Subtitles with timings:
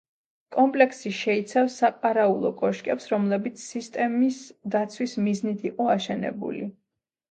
[0.55, 4.43] კომპლექსი შეიცავს საყარაულო კოშკებს, რომლებიც სისტემის
[4.79, 6.71] დაცვის მიზნით იყო აშენებული.